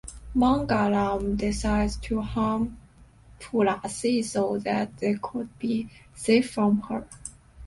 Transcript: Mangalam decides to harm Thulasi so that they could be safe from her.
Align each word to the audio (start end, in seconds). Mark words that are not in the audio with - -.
Mangalam 0.35 1.37
decides 1.37 1.95
to 1.97 2.21
harm 2.23 2.75
Thulasi 3.39 4.23
so 4.25 4.57
that 4.57 4.97
they 4.97 5.13
could 5.21 5.47
be 5.59 5.91
safe 6.15 6.51
from 6.51 6.81
her. 6.89 7.07